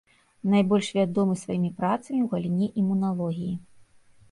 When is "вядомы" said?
0.99-1.35